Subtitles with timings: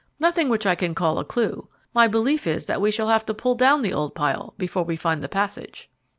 [0.19, 1.67] "Nothing which I can call a clue.
[1.93, 4.95] My belief is that we shall have to pull down the old pile before we
[4.95, 5.91] find the passage."